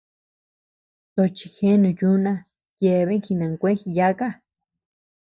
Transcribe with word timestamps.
Tochi 1.13 1.47
jeanu 1.57 1.89
yuna 1.99 2.31
yeabean 2.83 3.25
jinkue 3.41 3.71
jiyáka. 3.81 4.27